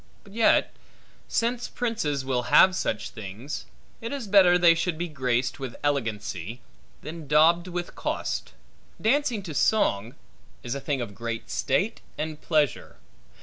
But 0.23 0.33
yet, 0.33 0.73
since 1.27 1.67
princes 1.67 2.25
will 2.25 2.49
have 2.49 2.75
such 2.75 3.11
things, 3.11 3.67
it 4.01 4.11
is 4.11 4.25
better 4.25 4.57
they 4.57 4.73
should 4.73 4.97
be 4.97 5.07
graced 5.07 5.59
with 5.59 5.75
elegancy, 5.83 6.59
than 7.03 7.27
daubed 7.27 7.67
with 7.67 7.93
cost. 7.93 8.53
Dancing 8.99 9.43
to 9.43 9.53
song, 9.53 10.15
is 10.63 10.73
a 10.73 10.81
thing 10.81 11.01
of 11.01 11.13
great 11.13 11.51
state 11.51 12.01
and 12.17 12.41
pleasure. 12.41 12.95